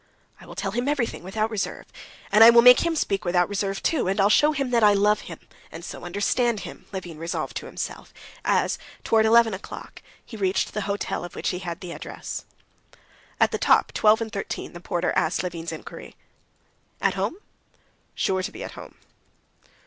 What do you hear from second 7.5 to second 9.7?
to himself, as, towards eleven